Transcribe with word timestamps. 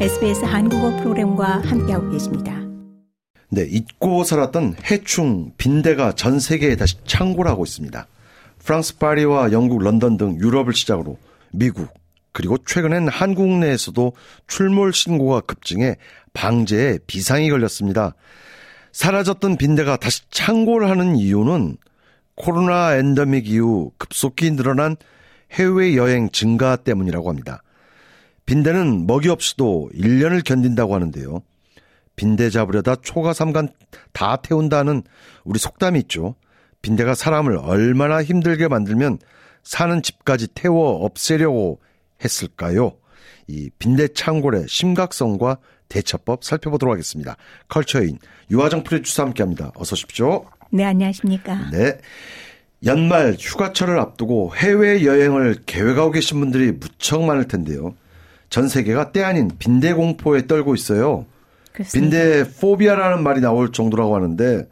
SBS 0.00 0.44
한국어 0.44 0.90
프로그램과 0.96 1.60
함께하고 1.60 2.10
계십니다. 2.10 2.60
네, 3.48 3.62
잊고 3.62 4.24
살았던 4.24 4.74
해충 4.90 5.52
빈대가 5.56 6.12
전 6.12 6.40
세계에 6.40 6.74
다시 6.74 6.96
창궐 7.04 7.46
하고 7.46 7.64
있습니다. 7.64 8.04
프랑스 8.58 8.98
파리와 8.98 9.52
영국 9.52 9.80
런던 9.80 10.16
등 10.16 10.36
유럽을 10.40 10.72
시작으로 10.72 11.16
미국 11.52 11.94
그리고 12.32 12.58
최근엔 12.58 13.06
한국 13.06 13.46
내에서도 13.46 14.12
출몰 14.48 14.92
신고가 14.92 15.42
급증해 15.42 15.96
방제에 16.32 16.98
비상이 17.06 17.48
걸렸습니다. 17.48 18.14
사라졌던 18.90 19.56
빈대가 19.58 19.96
다시 19.96 20.28
창궐하는 20.30 21.14
이유는 21.14 21.76
코로나 22.34 22.96
엔더믹 22.96 23.48
이후 23.48 23.92
급속히 23.98 24.50
늘어난 24.50 24.96
해외 25.52 25.94
여행 25.94 26.30
증가 26.30 26.74
때문이라고 26.74 27.28
합니다. 27.28 27.62
빈대는 28.46 29.06
먹이 29.06 29.28
없이도 29.28 29.90
1년을 29.94 30.44
견딘다고 30.44 30.94
하는데요. 30.94 31.42
빈대 32.16 32.50
잡으려다 32.50 32.96
초가 32.96 33.32
삼간 33.32 33.68
다 34.12 34.36
태운다는 34.36 35.02
우리 35.44 35.58
속담이 35.58 35.98
있죠. 36.00 36.36
빈대가 36.82 37.14
사람을 37.14 37.56
얼마나 37.56 38.22
힘들게 38.22 38.68
만들면 38.68 39.18
사는 39.62 40.02
집까지 40.02 40.48
태워 40.48 41.04
없애려고 41.04 41.80
했을까요? 42.22 42.92
이 43.46 43.70
빈대 43.78 44.08
창골의 44.08 44.66
심각성과 44.68 45.58
대처법 45.88 46.44
살펴보도록 46.44 46.92
하겠습니다. 46.92 47.36
컬처인 47.68 48.18
유화정 48.50 48.84
프로듀서 48.84 49.24
함께합니다. 49.24 49.72
어서 49.76 49.94
오십시오. 49.94 50.44
네, 50.70 50.84
안녕하십니까. 50.84 51.70
네. 51.70 51.98
연말 52.84 53.36
휴가철을 53.38 53.98
앞두고 53.98 54.54
해외 54.56 55.04
여행을 55.04 55.62
계획하고 55.66 56.10
계신 56.10 56.40
분들이 56.40 56.72
무척 56.72 57.22
많을 57.22 57.48
텐데요. 57.48 57.94
전 58.54 58.68
세계가 58.68 59.10
때 59.10 59.24
아닌 59.24 59.50
빈대 59.58 59.92
공포에 59.92 60.46
떨고 60.46 60.76
있어요. 60.76 61.26
그렇습니다. 61.72 62.18
빈대 62.18 62.48
포비아라는 62.60 63.24
말이 63.24 63.40
나올 63.40 63.72
정도라고 63.72 64.14
하는데 64.14 64.68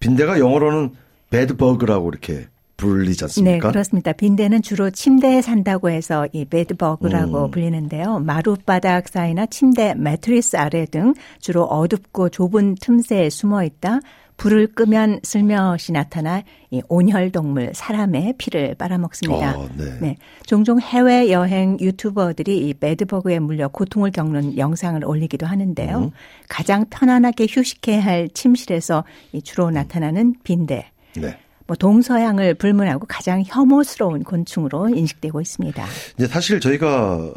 빈대가 0.00 0.38
영어로는 0.38 0.92
bedbug라고 1.28 2.08
이렇게 2.08 2.46
불리지 2.78 3.24
않습니까? 3.24 3.52
네, 3.52 3.58
그렇습니다. 3.58 4.14
빈대는 4.14 4.62
주로 4.62 4.88
침대에 4.88 5.42
산다고 5.42 5.90
해서 5.90 6.26
이 6.32 6.46
bedbug라고 6.46 7.44
음. 7.44 7.50
불리는데요. 7.50 8.20
마룻바닥 8.20 9.10
사이나 9.10 9.44
침대 9.44 9.92
매트리스 9.94 10.56
아래 10.56 10.86
등 10.86 11.12
주로 11.40 11.64
어둡고 11.64 12.30
좁은 12.30 12.76
틈새에 12.80 13.28
숨어 13.28 13.64
있다. 13.64 14.00
불을 14.38 14.68
끄면 14.68 15.20
슬며시 15.24 15.92
나타나 15.92 16.42
이 16.70 16.80
온혈 16.88 17.32
동물 17.32 17.72
사람의 17.74 18.34
피를 18.38 18.76
빨아먹습니다. 18.76 19.58
어, 19.58 19.68
네. 19.76 19.98
네. 20.00 20.16
종종 20.46 20.80
해외 20.80 21.30
여행 21.30 21.76
유튜버들이 21.80 22.68
이 22.68 22.74
배드버그에 22.74 23.40
물려 23.40 23.66
고통을 23.68 24.12
겪는 24.12 24.56
영상을 24.56 25.04
올리기도 25.04 25.44
하는데요. 25.44 25.98
음. 25.98 26.10
가장 26.48 26.86
편안하게 26.88 27.48
휴식해야 27.50 28.02
할 28.02 28.28
침실에서 28.28 29.04
이 29.32 29.42
주로 29.42 29.70
나타나는 29.70 30.36
빈대. 30.44 30.88
네. 31.16 31.36
뭐 31.66 31.76
동서양을 31.76 32.54
불문하고 32.54 33.06
가장 33.06 33.42
혐오스러운 33.44 34.22
곤충으로 34.22 34.88
인식되고 34.88 35.40
있습니다. 35.40 35.84
이제 36.16 36.26
사실 36.28 36.60
저희가 36.60 37.34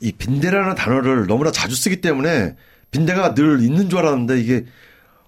이 0.00 0.12
빈대라는 0.12 0.76
단어를 0.76 1.26
너무나 1.26 1.50
자주 1.50 1.74
쓰기 1.74 2.00
때문에 2.00 2.54
빈대가 2.92 3.34
늘 3.34 3.60
있는 3.60 3.90
줄 3.90 3.98
알았는데 3.98 4.40
이게 4.40 4.64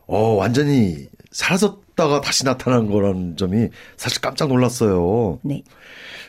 어 0.09 0.35
완전히 0.35 1.07
사라졌다가 1.31 2.21
다시 2.23 2.45
나타난 2.45 2.91
거라는 2.91 3.37
점이 3.37 3.69
사실 3.97 4.21
깜짝 4.21 4.49
놀랐어요. 4.49 5.39
네. 5.45 5.63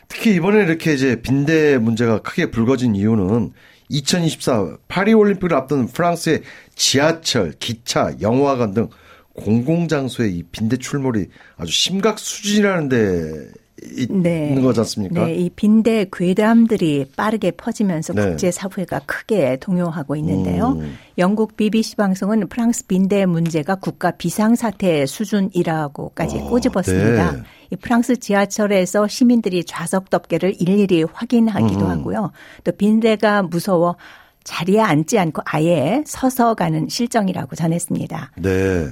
특히 0.06 0.34
이번에 0.34 0.62
이렇게 0.64 0.92
이제 0.92 1.20
빈대 1.22 1.78
문제가 1.78 2.20
크게 2.20 2.50
불거진 2.50 2.94
이유는 2.94 3.52
2024 3.88 4.76
파리 4.86 5.14
올림픽을 5.14 5.56
앞둔 5.56 5.86
프랑스의 5.86 6.42
지하철, 6.74 7.52
기차, 7.58 8.12
영화관 8.20 8.74
등 8.74 8.88
공공장소에 9.34 10.28
이 10.28 10.42
빈대 10.44 10.76
출몰이 10.76 11.28
아주 11.56 11.72
심각 11.72 12.18
수준이라는데 12.18 12.96
네. 12.96 13.60
있는 13.82 14.62
거지 14.62 14.80
않습니까? 14.80 15.26
네, 15.26 15.34
이 15.34 15.50
빈대 15.50 16.06
괴담들이 16.12 17.06
빠르게 17.16 17.50
퍼지면서 17.52 18.12
네. 18.12 18.28
국제 18.28 18.50
사회가 18.50 19.00
크게 19.06 19.56
동요하고 19.60 20.16
있는데요. 20.16 20.72
음. 20.78 20.96
영국 21.18 21.56
BBC 21.56 21.96
방송은 21.96 22.48
프랑스 22.48 22.86
빈대 22.86 23.26
문제가 23.26 23.74
국가 23.76 24.10
비상사태 24.10 25.06
수준이라고까지 25.06 26.38
어, 26.38 26.48
꼬집었습니다. 26.48 27.32
네. 27.32 27.42
이 27.70 27.76
프랑스 27.76 28.18
지하철에서 28.18 29.06
시민들이 29.08 29.64
좌석 29.64 30.10
덮개를 30.10 30.54
일일이 30.60 31.04
확인하기도 31.04 31.84
음. 31.84 31.90
하고요. 31.90 32.32
또 32.64 32.72
빈대가 32.72 33.42
무서워 33.42 33.96
자리에 34.44 34.80
앉지 34.80 35.18
않고 35.18 35.42
아예 35.44 36.02
서서 36.06 36.54
가는 36.54 36.88
실정이라고 36.88 37.54
전했습니다. 37.56 38.32
네. 38.38 38.90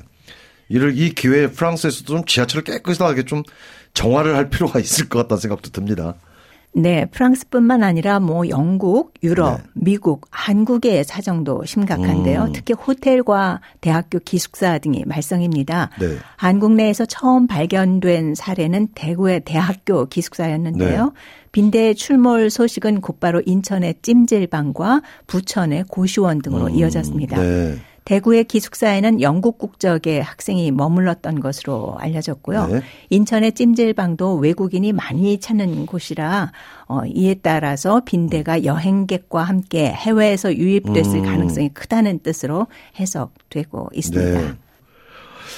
이를 0.69 0.99
이 0.99 1.15
기회에 1.15 1.49
프랑스에서도 1.49 2.05
좀 2.07 2.25
지하철을 2.25 2.65
깨끗하게 2.65 3.25
좀 3.25 3.43
정화를 3.95 4.37
할 4.37 4.51
필요가 4.51 4.79
있을 4.81 5.09
것 5.09 5.21
같다는 5.21 5.41
생각도 5.41 5.71
듭니다. 5.71 6.15
네, 6.73 7.07
프랑스뿐만 7.07 7.83
아니라 7.83 8.21
뭐 8.21 8.49
영국, 8.49 9.15
유럽, 9.23 9.57
네. 9.57 9.63
미국, 9.75 10.27
한국의 10.31 11.03
사정도 11.03 11.65
심각한데요. 11.65 12.45
음. 12.45 12.53
특히 12.53 12.75
호텔과 12.75 13.63
대학교 13.81 14.19
기숙사 14.19 14.79
등이 14.79 15.05
말썽입니다. 15.07 15.91
네. 15.99 16.17
한국 16.37 16.73
내에서 16.75 17.07
처음 17.07 17.47
발견된 17.47 18.35
사례는 18.35 18.89
대구의 18.95 19.43
대학교 19.45 20.07
기숙사였는데요. 20.07 21.05
네. 21.05 21.11
빈대 21.53 21.95
출몰 21.95 22.51
소식은 22.51 23.01
곧바로 23.01 23.43
인천의 23.45 23.97
찜질방과 24.03 25.03
부천의 25.27 25.85
고시원 25.89 26.43
등으로 26.43 26.67
음. 26.67 26.75
이어졌습니다. 26.75 27.39
네. 28.09 28.15
대구의 28.15 28.45
기숙사에는 28.45 29.21
영국 29.21 29.59
국적의 29.59 30.23
학생이 30.23 30.71
머물렀던 30.71 31.41
것으로 31.41 31.97
알려졌고요. 31.99 32.67
네. 32.69 32.83
인천의 33.11 33.53
찜질방도 33.53 34.37
외국인이 34.37 34.93
많이 34.93 35.39
찾는 35.39 35.87
곳이라 35.87 36.53
어, 36.87 37.01
이에 37.05 37.35
따라서 37.35 38.01
빈대가 38.05 38.65
여행객과 38.65 39.43
함께 39.43 39.93
해외에서 39.93 40.55
유입됐을 40.55 41.19
음. 41.19 41.25
가능성이 41.25 41.69
크다는 41.69 42.21
뜻으로 42.21 42.67
해석되고 42.99 43.91
있습니다. 43.93 44.41
네. 44.41 44.53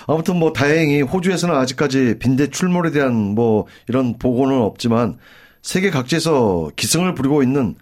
아무튼 0.06 0.36
뭐 0.36 0.52
다행히 0.52 1.02
호주에서는 1.02 1.54
아직까지 1.54 2.16
빈대 2.18 2.48
출몰에 2.48 2.90
대한 2.90 3.14
뭐 3.14 3.66
이런 3.88 4.18
보고는 4.18 4.60
없지만 4.60 5.18
세계 5.62 5.90
각지에서 5.90 6.70
기승을 6.74 7.14
부리고 7.14 7.42
있는 7.42 7.76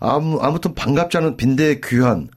아무, 0.00 0.38
아무튼 0.40 0.74
반갑지 0.74 1.16
않은 1.16 1.36
빈대의 1.36 1.80
귀환 1.82 2.28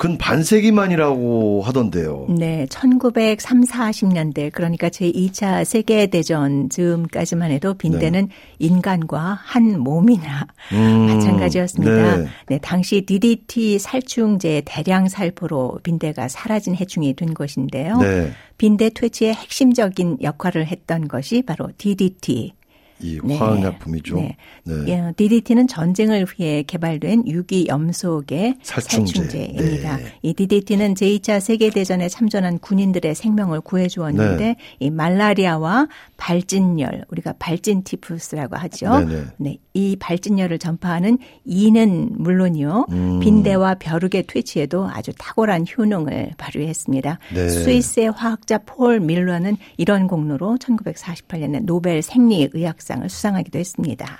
근 0.00 0.16
반세기만이라고 0.16 1.60
하던데요. 1.60 2.24
네, 2.30 2.66
1930, 2.70 3.70
40년대 3.70 4.50
그러니까 4.50 4.88
제2차 4.88 5.62
세계 5.66 6.06
대전 6.06 6.70
즈음까지만 6.70 7.50
해도 7.50 7.74
빈대는 7.74 8.28
네. 8.28 8.34
인간과 8.58 9.38
한 9.42 9.78
몸이나 9.78 10.46
음, 10.72 11.06
마찬가지였습니다. 11.06 12.16
네. 12.16 12.26
네, 12.46 12.58
당시 12.62 13.02
DDT 13.02 13.78
살충제 13.78 14.62
대량 14.64 15.06
살포로 15.06 15.80
빈대가 15.82 16.28
사라진 16.28 16.74
해충이 16.74 17.12
된 17.12 17.34
것인데요. 17.34 17.98
네. 17.98 18.32
빈대 18.56 18.88
퇴치의 18.88 19.34
핵심적인 19.34 20.16
역할을 20.22 20.66
했던 20.66 21.08
것이 21.08 21.42
바로 21.42 21.68
DDT 21.76 22.54
이 23.02 23.18
네. 23.22 23.36
화학약품이죠. 23.36 24.16
네. 24.16 24.36
네. 24.64 24.74
예, 24.88 25.12
DDT는 25.16 25.66
전쟁을 25.66 26.26
위해 26.38 26.62
개발된 26.62 27.26
유기염소계 27.26 28.56
살충제. 28.62 29.44
입니다 29.44 29.96
네. 29.96 30.04
이 30.22 30.34
DDT는 30.34 30.94
제2차 30.94 31.40
세계대전에 31.40 32.08
참전한 32.08 32.58
군인들의 32.58 33.14
생명을 33.14 33.60
구해주었는데 33.62 34.44
네. 34.44 34.56
이 34.78 34.90
말라리아와 34.90 35.88
발진열, 36.16 37.04
우리가 37.08 37.34
발진티푸스라고 37.38 38.56
하죠. 38.56 38.98
네네. 39.00 39.14
네. 39.14 39.24
네. 39.38 39.58
이 39.72 39.96
발진열을 39.98 40.58
전파하는 40.58 41.18
이는 41.44 42.10
물론이요. 42.18 42.86
음. 42.90 43.20
빈대와 43.20 43.76
벼룩의 43.76 44.24
퇴치에도 44.26 44.88
아주 44.88 45.12
탁월한 45.16 45.64
효능을 45.76 46.32
발휘했습니다. 46.36 47.18
네. 47.34 47.48
스위스의 47.48 48.10
화학자 48.10 48.58
폴 48.58 49.00
밀러는 49.00 49.56
이런 49.76 50.08
공로로 50.08 50.56
1948년에 50.60 51.64
노벨 51.64 52.02
생리의학상 52.02 52.89
을 53.02 53.08
수상하기도 53.08 53.58
했습니다. 53.58 54.18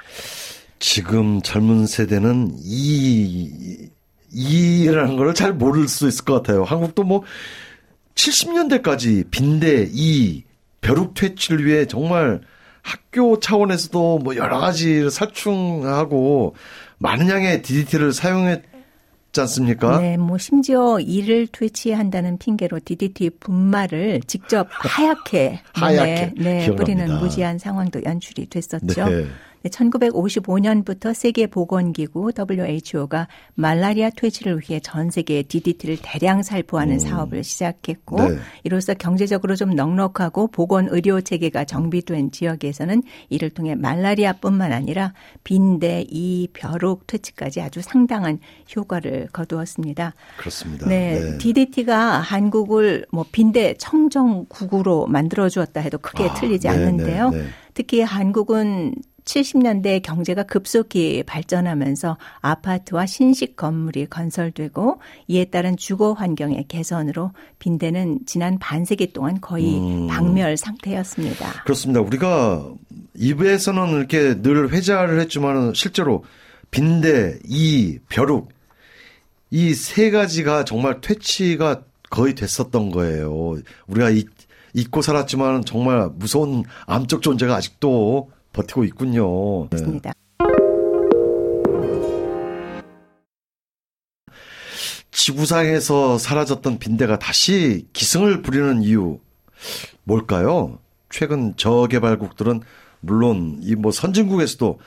지금 0.79 1.43
젊은 1.43 1.87
세대는 1.87 2.57
이 2.63 3.89
이라는 4.33 5.17
걸 5.17 5.35
잘 5.35 5.53
모를 5.53 5.89
수 5.89 6.07
있을 6.09 6.25
것 6.25 6.35
같아요. 6.35 6.65
한국도 6.65 7.03
뭐 7.03 7.23
70년대까지 8.15 9.31
빈대, 9.31 9.89
이, 9.91 10.45
벼룩 10.81 11.15
퇴치를 11.15 11.65
위해 11.65 11.87
정말 11.87 12.41
학교 12.83 13.39
차원에서도 13.41 14.19
뭐 14.19 14.37
여러 14.37 14.59
가지 14.59 15.11
살충하고 15.11 16.55
많은 16.99 17.29
양의 17.29 17.63
DDT를 17.63 18.13
사용했 18.13 18.63
지 19.33 19.41
않습니까? 19.41 20.01
네, 20.01 20.17
뭐 20.17 20.39
심지어 20.39 20.99
이를 20.99 21.47
퇴치한다는 21.47 22.39
핑계로 22.39 22.81
DDT 22.85 23.31
분말을 23.41 24.23
직접 24.27 24.67
하얗게 24.71 25.61
하얗게 25.75 26.35
네, 26.37 26.75
뿌리는 26.75 27.19
무지한 27.19 27.59
상황도 27.59 28.03
연출이 28.05 28.47
됐었죠. 28.47 29.09
네. 29.09 29.27
1955년부터 29.69 31.13
세계보건기구 31.15 32.33
WHO가 32.37 33.29
말라리아 33.55 34.11
퇴치를 34.11 34.61
위해 34.61 34.81
전 34.81 35.11
세계에 35.11 35.43
DDT를 35.43 35.99
대량 36.03 36.43
살포하는 36.43 36.95
음. 36.95 36.99
사업을 36.99 37.45
시작했고 37.45 38.17
네. 38.17 38.39
이로써 38.65 38.95
경제적으로 38.95 39.57
좀 39.57 39.71
넉넉하고 39.75 40.49
보건 40.49 40.89
의료 40.91 41.21
체계가 41.21 41.65
정비된 41.65 42.31
지역에서는 42.33 43.03
이를 43.29 43.51
통해 43.51 43.75
말라리아뿐만 43.75 44.73
아니라 44.73 45.13
빈대, 45.45 46.05
이, 46.09 46.49
벼룩 46.53 47.07
퇴치까지 47.07 47.61
아주 47.61 47.83
상당한 47.83 48.39
효과를 48.75 49.29
거두었습니다. 49.33 50.15
그렇습니다. 50.39 50.89
네, 50.89 51.21
네. 51.21 51.39
DDT가 51.39 52.19
한국을 52.19 53.07
뭐 53.13 53.25
빈대 53.31 53.75
청정국으로 53.75 55.07
만들어 55.07 55.49
주었다 55.49 55.81
해도 55.81 55.99
크게 55.99 56.25
아, 56.25 56.35
틀리지 56.35 56.69
네, 56.69 56.75
않는데요. 56.75 57.31
네, 57.31 57.39
네. 57.39 57.45
특히 57.75 58.01
한국은 58.01 58.95
70년대 59.31 60.03
경제가 60.03 60.43
급속히 60.43 61.23
발전하면서 61.23 62.17
아파트와 62.41 63.07
신식 63.07 63.57
건물이 63.57 64.07
건설되고 64.07 65.01
이에 65.29 65.45
따른 65.45 65.77
주거 65.77 66.13
환경의 66.13 66.67
개선으로 66.69 67.33
빈대는 67.59 68.21
지난 68.27 68.59
반세기 68.59 69.13
동안 69.13 69.41
거의 69.41 69.79
음. 69.79 70.09
박멸 70.09 70.57
상태였습니다. 70.57 71.63
그렇습니다. 71.65 72.01
우리가 72.01 72.69
입에서는 73.15 73.91
이렇게 73.91 74.41
늘 74.43 74.73
회자를 74.73 75.21
했지만 75.21 75.73
실제로 75.75 76.25
빈대, 76.71 77.39
이, 77.47 77.99
벼룩 78.09 78.49
이 79.51 79.75
세 79.75 80.11
가지가 80.11 80.65
정말 80.65 81.01
퇴치가 81.01 81.83
거의 82.09 82.35
됐었던 82.35 82.91
거예요. 82.91 83.57
우리가 83.87 84.11
잊고 84.75 85.03
살았지만 85.03 85.65
정말 85.65 86.09
무서운 86.15 86.65
암적 86.87 87.23
존재가 87.23 87.57
아직도 87.57 88.31
버티고 88.53 88.85
있군요. 88.85 89.69
맞습니다. 89.71 90.13
네. 90.13 90.21
지구상에서 95.11 96.19
사라졌던 96.19 96.79
빈대가 96.79 97.19
다시 97.19 97.87
기승을 97.93 98.43
부리는 98.43 98.83
이유 98.83 99.19
뭘까요? 100.05 100.79
최근 101.11 101.55
저개발국들은 101.57 102.61
물론 103.01 103.59
이 103.63 103.75
뭐 103.75 103.91
선진국에서도 103.93 104.79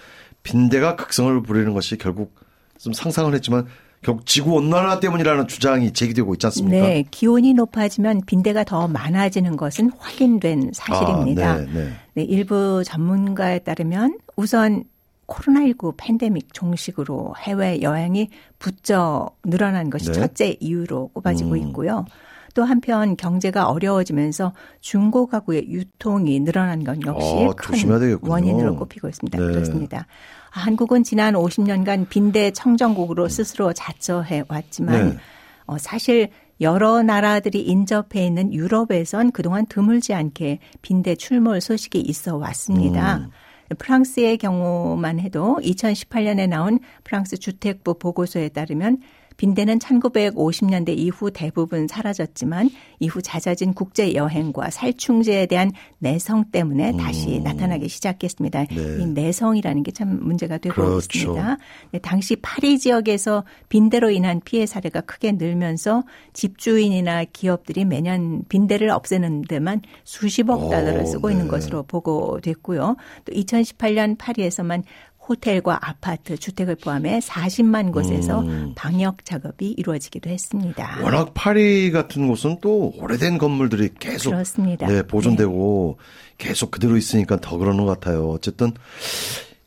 빈대가 0.43 0.95
극성을 0.95 1.41
부리는 1.43 1.73
것이 1.73 1.97
결국 1.97 2.35
좀 2.79 2.93
상상을 2.93 3.33
했지만 3.33 3.67
결국 4.01 4.25
지구 4.25 4.53
온난화 4.55 4.99
때문이라는 4.99 5.47
주장이 5.47 5.93
제기되고 5.93 6.33
있지 6.35 6.45
않습니까? 6.47 6.87
네, 6.87 7.03
기온이 7.09 7.53
높아지면 7.53 8.21
빈대가 8.25 8.63
더 8.65 8.87
많아지는 8.87 9.55
것은 9.55 9.91
확인된 9.97 10.71
사실입니다. 10.73 11.51
아, 11.51 11.57
네, 11.59 11.67
네. 11.73 11.93
네, 12.15 12.23
일부 12.23 12.83
전문가에 12.85 13.59
따르면 13.59 14.19
우선 14.35 14.83
코로나19 15.27 15.95
팬데믹 15.97 16.53
종식으로 16.53 17.33
해외 17.39 17.81
여행이 17.81 18.29
부쩍 18.59 19.37
늘어난 19.43 19.89
것이 19.89 20.07
네. 20.07 20.13
첫째 20.13 20.57
이유로 20.59 21.09
꼽아지고 21.09 21.51
음. 21.51 21.57
있고요. 21.57 22.05
또 22.53 22.63
한편 22.63 23.17
경제가 23.17 23.67
어려워지면서 23.69 24.53
중고 24.79 25.25
가구의 25.25 25.71
유통이 25.71 26.39
늘어난 26.41 26.83
건 26.83 26.99
역시 27.05 27.47
아, 27.49 27.53
큰 27.53 28.19
원인으로 28.21 28.75
꼽히고 28.75 29.07
있습니다. 29.09 29.39
네. 29.39 29.45
그렇습니다. 29.45 30.05
한국은 30.51 31.03
지난 31.03 31.33
50년간 31.33 32.09
빈대 32.09 32.51
청정국으로 32.51 33.27
스스로 33.27 33.73
자처해 33.73 34.43
왔지만 34.47 35.09
네. 35.09 35.17
어, 35.65 35.77
사실 35.79 36.29
여러 36.61 37.01
나라들이 37.01 37.61
인접해 37.61 38.25
있는 38.25 38.53
유럽에선 38.53 39.31
그동안 39.31 39.65
드물지 39.65 40.13
않게 40.13 40.59
빈대 40.81 41.15
출몰 41.15 41.61
소식이 41.61 41.99
있어 41.99 42.37
왔습니다. 42.37 43.17
음. 43.17 43.29
프랑스의 43.77 44.37
경우만 44.37 45.19
해도 45.19 45.57
2018년에 45.61 46.47
나온 46.47 46.79
프랑스 47.03 47.37
주택부 47.37 47.97
보고서에 47.97 48.49
따르면 48.49 48.99
빈대는 49.37 49.79
1950년대 49.79 50.97
이후 50.97 51.31
대부분 51.31 51.87
사라졌지만 51.87 52.69
이후 52.99 53.21
잦아진 53.21 53.73
국제 53.73 54.13
여행과 54.13 54.69
살충제에 54.69 55.45
대한 55.45 55.71
내성 55.99 56.51
때문에 56.51 56.91
음. 56.91 56.97
다시 56.97 57.39
나타나기 57.39 57.87
시작했습니다. 57.87 58.65
네. 58.65 58.97
이 58.99 59.05
내성이라는 59.05 59.83
게 59.83 59.93
참 59.93 60.19
문제가 60.21 60.57
되고 60.57 60.75
그렇죠. 60.75 60.97
있습니다. 60.97 61.57
네, 61.91 61.99
당시 61.99 62.35
파리 62.37 62.79
지역에서 62.79 63.45
빈대로 63.69 64.09
인한 64.09 64.41
피해 64.43 64.65
사례가 64.65 65.01
크게 65.01 65.33
늘면서 65.33 66.03
집주인이나 66.33 67.25
기업들이 67.25 67.85
매년 67.85 68.43
빈대를 68.49 68.89
없애는 68.89 69.43
데만 69.43 69.81
수십억 70.03 70.69
달러를 70.69 71.05
쓰고 71.05 71.27
오, 71.27 71.29
네. 71.29 71.35
있는 71.35 71.47
것으로 71.47 71.83
보고됐고요. 71.83 72.95
또 73.25 73.33
2018년 73.33 74.17
파리에서만 74.17 74.83
호텔과 75.27 75.79
아파트, 75.81 76.37
주택을 76.37 76.75
포함해 76.75 77.19
40만 77.19 77.91
곳에서 77.91 78.41
음. 78.41 78.73
방역 78.75 79.23
작업이 79.23 79.71
이루어지기도 79.71 80.29
했습니다. 80.29 80.99
워낙 81.01 81.33
파리 81.33 81.91
같은 81.91 82.27
곳은 82.27 82.57
또 82.61 82.93
오래된 82.97 83.37
건물들이 83.37 83.89
계속 83.99 84.31
그렇습니다. 84.31 84.87
네, 84.87 85.03
보존되고 85.03 85.97
네. 85.97 86.47
계속 86.47 86.71
그대로 86.71 86.97
있으니까 86.97 87.37
더 87.37 87.57
그러는 87.57 87.85
것 87.85 87.99
같아요. 87.99 88.29
어쨌든 88.29 88.73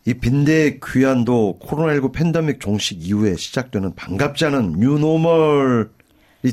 이 0.05 0.15
빈대 0.15 0.79
귀환도 0.85 1.59
코로나19 1.63 2.13
팬데믹 2.13 2.61
종식 2.61 3.05
이후에 3.05 3.37
시작되는 3.37 3.95
반갑지 3.95 4.45
않은 4.45 4.73
뉴노멀이 4.79 5.89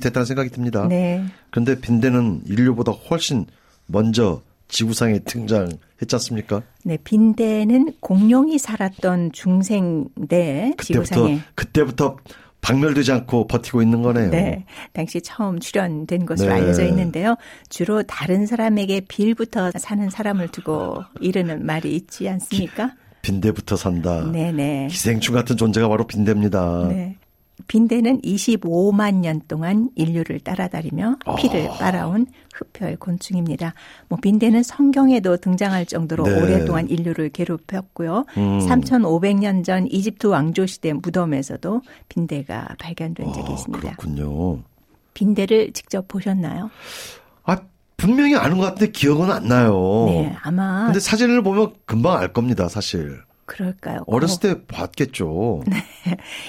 됐다는 0.02 0.26
생각이 0.26 0.50
듭니다. 0.50 0.88
네. 0.88 1.24
그런데 1.52 1.80
빈대는 1.80 2.44
인류보다 2.48 2.94
훨씬 2.94 3.46
먼저 3.86 4.42
지구상에 4.74 5.20
등장했지 5.20 6.14
않습니까? 6.14 6.64
네, 6.84 6.98
빈대는 7.04 7.94
공룡이 8.02 8.58
살았던 8.58 9.32
중생대 9.32 10.74
지구상에 10.82 11.42
그때부터 11.56 12.18
박멸되지 12.62 13.12
않고 13.12 13.48
버티고 13.48 13.82
있는 13.82 14.02
거네요. 14.02 14.32
네. 14.32 14.66
당시 14.94 15.22
처음 15.22 15.60
출연된 15.60 16.26
것으로 16.26 16.50
네. 16.50 16.56
알려져 16.56 16.86
있는데요. 16.86 17.36
주로 17.70 18.04
다른 18.04 18.46
사람에게 18.46 19.02
빌부터 19.02 19.72
사는 19.78 20.10
사람을 20.10 20.48
두고 20.48 21.04
이르는 21.20 21.66
말이 21.66 21.96
있지 21.96 22.28
않습니까? 22.28 22.96
빈대부터 23.22 23.76
산다. 23.76 24.30
네네. 24.32 24.88
기생충 24.90 25.36
같은 25.36 25.56
존재가 25.56 25.88
바로 25.88 26.08
빈대입니다. 26.08 26.88
네. 26.90 27.18
빈대는 27.68 28.22
25만 28.22 29.16
년 29.16 29.42
동안 29.48 29.90
인류를 29.96 30.40
따라다니며 30.40 31.18
피를 31.38 31.70
아. 31.70 31.74
빨아온 31.78 32.26
흡혈 32.54 32.98
곤충입니다. 32.98 33.74
뭐 34.10 34.20
빈대는 34.22 34.64
성경에도 34.64 35.38
등장할 35.38 35.86
정도로 35.86 36.24
네. 36.24 36.42
오랫동안 36.42 36.90
인류를 36.90 37.30
괴롭혔고요. 37.30 38.26
음. 38.38 38.60
3,500년 38.60 39.64
전 39.64 39.88
이집트 39.88 40.28
왕조 40.28 40.66
시대 40.66 40.94
무덤에서도 40.94 41.82
빈대가 42.10 42.68
발견된 42.80 43.34
적이 43.34 43.48
아, 43.52 43.54
있습니다. 43.54 43.96
그렇군요. 43.96 44.60
빈대를 45.14 45.74
직접 45.74 46.08
보셨나요? 46.08 46.70
아, 47.44 47.58
분명히 47.98 48.36
아는 48.36 48.58
것 48.58 48.66
같은데 48.66 48.92
기억은 48.92 49.32
안 49.32 49.48
나요. 49.48 50.06
네, 50.08 50.36
아마. 50.42 50.86
근데 50.86 51.00
사진을 51.00 51.44
보면 51.44 51.74
금방 51.86 52.18
알 52.18 52.34
겁니다, 52.34 52.68
사실. 52.68 53.22
그럴까요? 53.46 54.04
어렸을 54.08 54.40
때 54.40 54.66
봤겠죠. 54.68 55.64
네. 55.68 55.78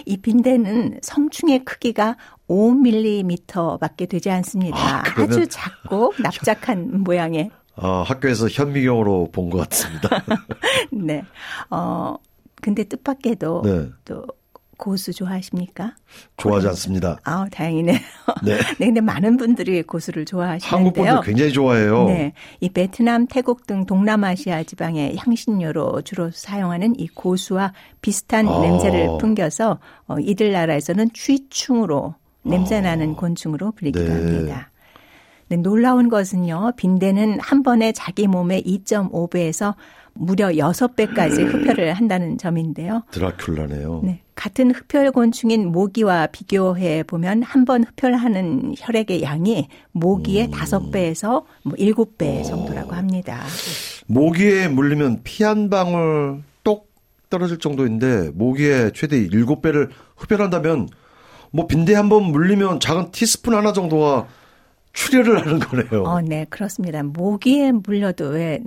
이 0.07 0.17
빈대는 0.17 1.01
성충의 1.03 1.65
크기가 1.65 2.17
5mm밖에 2.49 4.09
되지 4.09 4.31
않습니다. 4.31 4.77
아, 4.79 5.03
아주 5.17 5.47
작고 5.49 6.15
납작한 6.21 7.03
모양의. 7.03 7.51
아, 7.77 8.03
학교에서 8.07 8.49
현미경으로 8.49 9.31
본 9.33 9.51
것 9.51 9.69
같습니다. 9.69 10.09
네. 10.93 11.23
어, 11.71 12.15
근데 12.63 12.85
뜻밖에도 12.85 13.63
네. 13.65 13.89
또 14.05 14.25
고수 14.85 15.15
좋아하십니까? 15.15 15.95
좋아하지 16.37 16.69
않습니다. 16.69 17.19
아, 17.25 17.47
다행이네요. 17.51 17.97
네. 18.45 18.59
네, 18.79 18.87
근데 18.87 19.01
많은 19.01 19.39
분들이 19.39 19.83
고수를 19.83 20.27
좋아하시는데요. 20.27 20.77
한국 20.77 20.93
분들 20.93 21.21
굉장히 21.23 21.53
좋아해요. 21.55 22.05
네. 22.05 22.35
이 22.61 22.69
베트남, 22.69 23.27
태국 23.27 23.67
등 23.67 23.87
동남아시아 23.87 24.65
지방의 24.65 25.17
향신료로 25.17 26.03
주로 26.03 26.31
사용하는 26.31 27.01
이 27.01 27.09
고수와 27.09 27.73
비슷한 28.03 28.47
아. 28.47 28.61
냄새를 28.61 29.09
풍겨서 29.19 29.79
어, 30.07 30.19
이들 30.19 30.53
나라에서는 30.53 31.13
취충으로 31.15 32.15
냄새 32.43 32.83
나는 32.83 33.13
아. 33.13 33.17
곤충으로 33.17 33.73
불리기도 33.73 34.05
네. 34.05 34.13
합니다. 34.13 34.71
네, 35.49 35.57
놀라운 35.57 36.11
것은요. 36.11 36.73
빈대는 36.77 37.41
한 37.41 37.63
번에 37.63 37.93
자기 37.93 38.27
몸의 38.27 38.63
2.5배에서 38.65 39.77
무려 40.13 40.49
6배까지 40.49 41.41
흡혈을 41.49 41.95
한다는 41.95 42.37
점인데요. 42.37 43.03
드라큘라네요. 43.13 44.05
네. 44.05 44.24
같은 44.35 44.73
흡혈 44.73 45.13
곤충인 45.13 45.71
모기와 45.71 46.27
비교해 46.29 47.03
보면 47.05 47.43
한 47.43 47.65
번 47.65 47.85
흡혈하는 47.85 48.75
혈액의 48.77 49.23
양이 49.23 49.69
모기의 49.93 50.47
음. 50.47 50.51
5배에서 50.53 51.45
뭐 51.63 51.75
7배 51.79 52.41
어. 52.41 52.43
정도라고 52.43 52.93
합니다. 52.93 53.43
모기에 54.07 54.69
물리면 54.69 55.23
피 55.25 55.45
한 55.45 55.71
방울 55.71 56.43
똑 56.63 56.91
떨어질 57.31 57.59
정도인데 57.59 58.31
모기에 58.35 58.91
최대 58.95 59.17
7배를 59.29 59.89
흡혈한다면 60.17 60.89
뭐 61.53 61.67
빈대 61.67 61.95
한 61.95 62.09
번 62.09 62.25
물리면 62.25 62.81
작은 62.81 63.13
티스푼 63.13 63.55
하나 63.55 63.73
정도가 63.73 64.27
출혈을 64.93 65.41
하는 65.47 65.59
거네요. 65.61 66.03
어, 66.05 66.21
네, 66.21 66.45
그렇습니다. 66.51 67.03
모기에 67.03 67.73
물려도 67.73 68.27
왜 68.29 68.61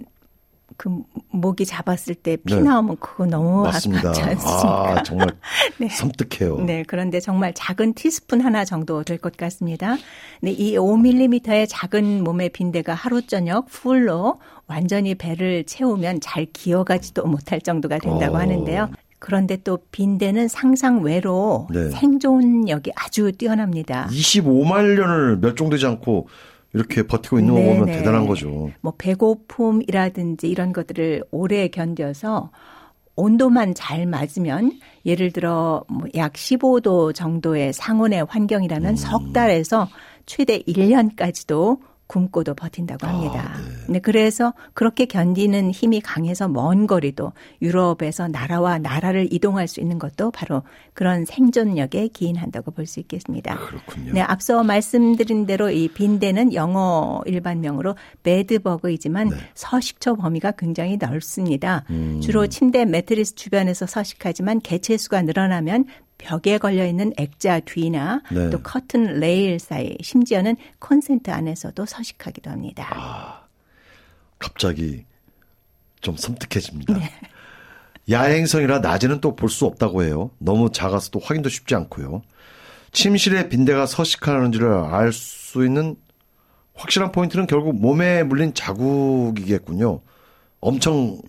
그 0.75 0.89
모기 1.31 1.65
잡았을 1.65 2.15
때피 2.15 2.55
네. 2.55 2.62
나오면 2.62 2.97
그거 3.00 3.25
너무 3.25 3.63
맞습니다. 3.63 4.09
아깝지 4.09 4.21
않습니까? 4.21 4.91
아, 5.00 5.03
정말 5.03 5.29
네. 5.79 5.88
섬뜩해요. 5.89 6.57
네, 6.65 6.83
그런데 6.86 7.19
정말 7.19 7.53
작은 7.53 7.93
티스푼 7.93 8.41
하나 8.41 8.65
정도 8.65 9.03
될 9.03 9.17
것 9.17 9.36
같습니다. 9.38 9.95
네, 10.41 10.51
이 10.51 10.75
5mm의 10.77 11.67
작은 11.69 12.24
몸의 12.24 12.50
빈대가 12.50 12.93
하루 12.93 13.25
저녁 13.25 13.67
풀로 13.67 14.36
완전히 14.67 15.15
배를 15.15 15.63
채우면 15.63 16.19
잘 16.19 16.45
기어가지도 16.45 17.25
못할 17.25 17.62
정도가 17.62 18.00
된다고 18.00 18.36
어. 18.36 18.39
하는데요. 18.39 18.89
그런데 19.19 19.57
또 19.63 19.79
빈대는 19.91 20.47
상상 20.47 21.01
외로 21.01 21.67
네. 21.71 21.89
생존력이 21.89 22.91
아주 22.95 23.31
뛰어납니다. 23.31 24.07
25만 24.12 24.95
년을 24.95 25.38
멸종되지 25.38 25.88
않고 25.88 26.27
이렇게 26.77 27.03
버티고 27.03 27.39
있는. 27.39 27.53
거 27.53 27.62
보면 27.62 27.86
대단한 27.88 28.27
거죠. 28.27 28.72
뭐 28.81 28.93
배고픔이라든지 28.98 30.48
이런 30.48 30.74
것들을 30.74 31.24
오래 31.31 31.67
견뎌서 31.67 32.51
온도만 33.15 33.74
잘 33.74 34.05
맞으면 34.05 34.79
예를 35.05 35.31
들어 35.31 35.84
뭐약 35.89 36.34
15도 36.34 37.13
정도의 37.13 37.74
상온의 37.74 38.25
환경이라면 38.29 38.91
음. 38.91 38.96
석 38.96 39.34
달에서 39.34 39.89
최대 40.25 40.60
1년까지도 40.60 41.79
굶고도 42.07 42.55
버틴다고 42.55 43.05
아, 43.05 43.09
합니다. 43.09 43.53
아, 43.53 43.57
네. 43.57 43.93
네. 43.93 43.99
그래서 43.99 44.53
그렇게 44.73 45.05
견디는 45.05 45.71
힘이 45.71 46.01
강해서 46.01 46.47
먼 46.47 46.87
거리도 46.87 47.33
유럽에서 47.61 48.27
나라와 48.27 48.79
나라를 48.79 49.27
이동할 49.31 49.67
수 49.67 49.79
있는 49.79 49.99
것도 49.99 50.31
바로 50.31 50.63
그런 50.93 51.25
생존력에 51.25 52.07
기인한다고 52.07 52.71
볼 52.71 52.87
수 52.87 52.99
있겠습니다. 53.01 53.57
그렇군요. 53.57 54.13
네, 54.13 54.21
앞서 54.21 54.63
말씀드린 54.63 55.45
대로 55.45 55.69
이 55.69 55.89
빈대는 55.89 56.53
영어 56.53 57.21
일반명으로 57.25 57.95
베드버그이지만 58.23 59.29
네. 59.29 59.35
서식처 59.53 60.15
범위가 60.15 60.51
굉장히 60.51 60.97
넓습니다. 60.97 61.83
음. 61.89 62.21
주로 62.21 62.47
침대 62.47 62.85
매트리스 62.85 63.35
주변에서 63.35 63.85
서식하지만 63.85 64.61
개체수가 64.61 65.23
늘어나면 65.23 65.85
벽에 66.17 66.57
걸려 66.57 66.86
있는 66.86 67.13
액자 67.17 67.59
뒤나 67.59 68.21
네. 68.31 68.50
또 68.50 68.62
커튼 68.62 69.19
레일 69.19 69.59
사이, 69.59 69.95
심지어는 70.01 70.55
콘센트 70.79 71.31
안에서도 71.31 71.86
서식하기도 71.86 72.50
합니다. 72.50 72.89
아, 72.91 73.45
갑자기 74.39 75.05
좀 76.01 76.15
섬뜩해집니다. 76.17 76.97
네. 76.97 77.09
야행성이라 78.09 78.79
낮에는 78.79 79.19
또 79.21 79.36
볼 79.36 79.50
수 79.50 79.65
없다고 79.65 80.03
해요. 80.03 80.31
너무 80.38 80.71
작아서 80.71 81.09
또 81.12 81.19
확인도 81.19 81.50
쉽지 81.50 81.75
않고요. 81.75 82.21
침실에 82.93 83.50
빈대가 83.50 83.86
서식하는지를 83.86 84.71
알 84.74 85.12
수 85.12 85.65
있는 85.65 85.95
확실한 86.74 87.12
포인트는 87.12 87.47
결국 87.47 87.79
몸에 87.79 88.24
물린 88.24 88.53
자국이겠군요. 88.53 90.01
엄청 90.59 91.19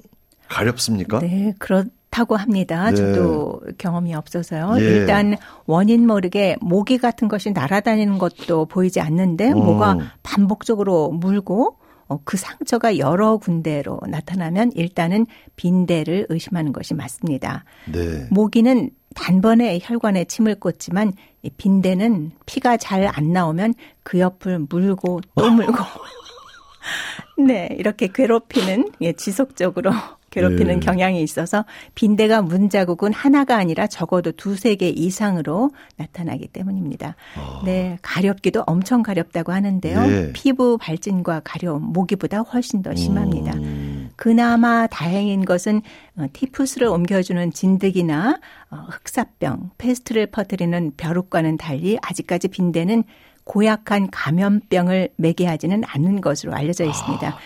가렵습니까? 0.49 1.21
네, 1.21 1.55
그렇 1.59 1.85
다고 2.11 2.37
합니다. 2.37 2.91
네. 2.91 2.97
저도 2.97 3.61
경험이 3.79 4.15
없어서요. 4.15 4.77
예. 4.79 4.83
일단 4.83 5.37
원인 5.67 6.07
모르게 6.07 6.57
모기 6.61 6.99
같은 6.99 7.29
것이 7.29 7.51
날아다니는 7.51 8.19
것도 8.19 8.67
보이지 8.67 9.01
않는데 9.01 9.53
음. 9.53 9.59
뭐가 9.59 9.99
반복적으로 10.23 11.11
물고 11.11 11.77
어, 12.09 12.19
그 12.25 12.39
상처가 12.39 12.97
여러 12.97 13.37
군데로 13.37 14.01
나타나면 14.09 14.73
일단은 14.75 15.27
빈대를 15.57 16.27
의심하는 16.31 16.73
것이 16.73 16.95
맞습니다. 16.95 17.65
네. 17.93 18.27
모기는 18.31 18.91
단번에 19.15 19.79
혈관에 19.83 20.25
침을 20.25 20.55
꽂지만 20.55 21.13
이 21.43 21.51
빈대는 21.51 22.33
피가 22.47 22.77
잘 22.79 23.07
안 23.07 23.33
나오면 23.33 23.75
그 24.03 24.19
옆을 24.21 24.61
물고 24.71 25.21
또 25.35 25.51
물고 25.51 25.75
네, 27.39 27.69
이렇게 27.79 28.09
괴롭히는 28.09 28.91
예, 29.01 29.13
지속적으로 29.13 29.93
괴롭히는 30.31 30.77
예. 30.77 30.81
경향이 30.81 31.23
있어서 31.23 31.65
빈대가 31.95 32.43
문자국은 32.43 33.13
하나가 33.13 33.57
아니라 33.57 33.87
적어도 33.87 34.33
두세 34.33 34.75
개 34.77 34.89
이상으로 34.89 35.71
나타나기 35.97 36.49
때문입니다. 36.49 37.17
아. 37.37 37.63
네, 37.65 37.99
가렵기도 38.03 38.65
엄청 38.67 39.03
가렵다고 39.03 39.53
하는데요. 39.53 40.01
예. 40.11 40.33
피부 40.33 40.79
발진과 40.79 41.43
가려움, 41.45 41.93
모기보다 41.93 42.41
훨씬 42.41 42.83
더 42.83 42.95
심합니다. 42.95 43.55
음. 43.55 44.11
그나마 44.17 44.87
다행인 44.87 45.45
것은 45.45 45.83
어, 46.17 46.27
티푸스를 46.33 46.89
옮겨주는 46.89 47.53
진드기나 47.53 48.41
어, 48.71 48.77
흑사병, 48.91 49.71
페스트를 49.79 50.27
퍼뜨리는 50.27 50.93
벼룩과는 50.97 51.57
달리 51.57 51.99
아직까지 52.03 52.49
빈대는 52.49 53.05
고약한 53.45 54.11
감염병을 54.11 55.11
매개하지는 55.17 55.83
않는 55.87 56.21
것으로 56.21 56.53
알려져 56.53 56.85
있습니다. 56.85 57.29
아. 57.29 57.39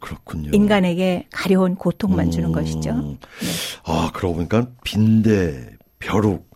그렇군요. 0.00 0.50
인간에게 0.52 1.26
가려운 1.30 1.74
고통만 1.76 2.30
주는 2.30 2.48
음. 2.48 2.52
것이죠. 2.52 2.94
네. 2.94 3.18
아, 3.84 4.10
그러고 4.12 4.36
보니까 4.36 4.66
빈대, 4.82 5.70
벼룩 5.98 6.50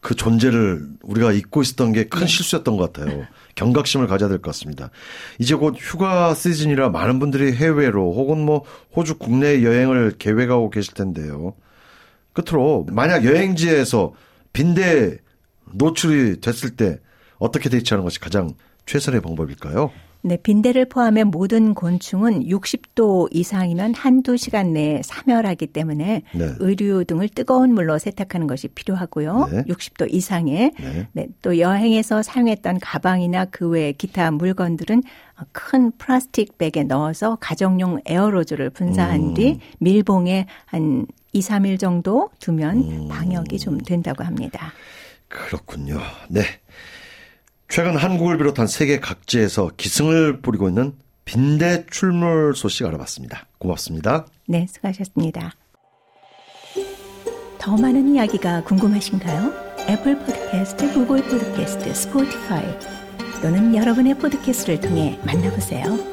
그 0.00 0.14
존재를 0.14 0.86
우리가 1.02 1.32
잊고 1.32 1.60
있었던 1.62 1.92
게큰 1.92 2.20
네. 2.20 2.26
실수였던 2.26 2.76
것 2.76 2.92
같아요. 2.92 3.26
경각심을 3.54 4.06
가져야 4.06 4.28
될 4.30 4.38
것 4.38 4.50
같습니다. 4.52 4.90
이제 5.38 5.54
곧 5.54 5.74
휴가 5.78 6.34
시즌이라 6.34 6.88
많은 6.88 7.18
분들이 7.18 7.52
해외로 7.52 8.14
혹은 8.14 8.38
뭐 8.44 8.64
호주 8.96 9.18
국내 9.18 9.62
여행을 9.62 10.14
계획하고 10.18 10.70
계실 10.70 10.94
텐데요. 10.94 11.54
끝으로 12.32 12.86
만약 12.90 13.24
여행지에서 13.24 14.14
빈대 14.54 15.18
노출이 15.72 16.40
됐을 16.40 16.70
때 16.76 16.98
어떻게 17.38 17.68
대처하는 17.68 18.04
것이 18.04 18.20
가장 18.20 18.54
최선의 18.86 19.20
방법일까요? 19.20 19.90
네, 20.22 20.36
빈대를 20.36 20.84
포함해 20.84 21.24
모든 21.24 21.72
곤충은 21.74 22.44
60도 22.46 23.28
이상이면 23.30 23.94
한두 23.94 24.36
시간 24.36 24.74
내에 24.74 25.00
사멸하기 25.02 25.68
때문에 25.68 26.22
네. 26.34 26.52
의류 26.58 27.04
등을 27.06 27.30
뜨거운 27.30 27.72
물로 27.72 27.98
세탁하는 27.98 28.46
것이 28.46 28.68
필요하고요. 28.68 29.48
네. 29.50 29.62
60도 29.62 30.12
이상에 30.12 30.72
네. 30.78 31.08
네. 31.12 31.28
또 31.40 31.58
여행에서 31.58 32.22
사용했던 32.22 32.80
가방이나 32.80 33.46
그 33.46 33.70
외 33.70 33.92
기타 33.92 34.32
물건들은 34.32 35.02
큰 35.52 35.92
플라스틱 35.92 36.58
백에 36.58 36.82
넣어서 36.84 37.36
가정용 37.40 38.00
에어로졸을 38.04 38.70
분사한 38.70 39.20
음. 39.20 39.34
뒤 39.34 39.60
밀봉에 39.78 40.46
한 40.66 41.06
2, 41.32 41.40
3일 41.40 41.78
정도 41.78 42.30
두면 42.40 42.78
음. 42.78 43.08
방역이 43.08 43.58
좀 43.60 43.78
된다고 43.78 44.24
합니다. 44.24 44.72
그렇군요. 45.28 46.00
네. 46.28 46.42
최근 47.70 47.96
한국을 47.96 48.36
비롯한 48.36 48.66
세계 48.66 48.98
각지에서 48.98 49.70
기승을 49.76 50.40
부리고 50.40 50.68
있는 50.68 50.92
빈대 51.24 51.86
출몰 51.88 52.54
소식 52.56 52.84
알아봤습니다. 52.84 53.46
고맙습니다. 53.58 54.26
네, 54.48 54.66
수고하셨습니다. 54.68 55.52
더 57.58 57.76
많은 57.76 58.12
이야기가 58.14 58.64
궁금하신가요? 58.64 59.52
애플 59.88 60.18
포드캐스트, 60.18 60.92
구글 60.92 61.22
포드캐스트, 61.22 61.94
스포티파이 61.94 62.64
또는 63.40 63.76
여러분의 63.76 64.18
포드캐스트를 64.18 64.80
통해 64.80 65.20
만나보세요. 65.24 66.09